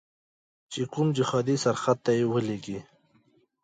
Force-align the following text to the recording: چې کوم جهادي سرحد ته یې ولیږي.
چې 0.71 0.81
کوم 0.93 1.07
جهادي 1.17 1.55
سرحد 1.63 1.97
ته 2.05 2.11
یې 2.17 2.25
ولیږي. 2.31 2.79